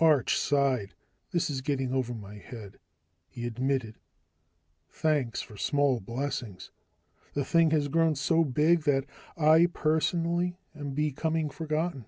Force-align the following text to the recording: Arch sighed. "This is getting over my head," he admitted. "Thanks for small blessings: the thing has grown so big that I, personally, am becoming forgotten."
Arch 0.00 0.38
sighed. 0.38 0.94
"This 1.30 1.50
is 1.50 1.60
getting 1.60 1.92
over 1.92 2.14
my 2.14 2.36
head," 2.38 2.78
he 3.28 3.46
admitted. 3.46 3.96
"Thanks 4.88 5.42
for 5.42 5.58
small 5.58 6.00
blessings: 6.00 6.70
the 7.34 7.44
thing 7.44 7.70
has 7.72 7.88
grown 7.88 8.14
so 8.14 8.44
big 8.44 8.84
that 8.84 9.04
I, 9.36 9.66
personally, 9.66 10.56
am 10.74 10.92
becoming 10.94 11.50
forgotten." 11.50 12.06